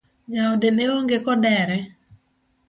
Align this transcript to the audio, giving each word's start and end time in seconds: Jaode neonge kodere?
Jaode 0.33 0.69
neonge 0.75 1.17
kodere? 1.25 1.77